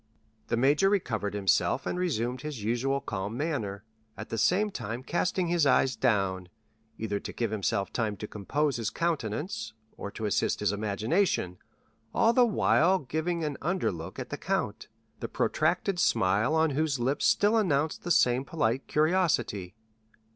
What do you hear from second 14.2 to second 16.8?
the count, the protracted smile on